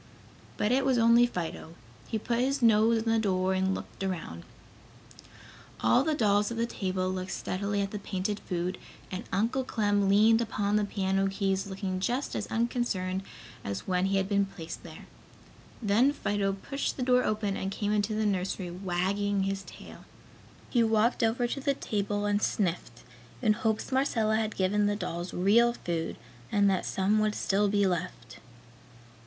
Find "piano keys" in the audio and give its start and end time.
10.85-11.67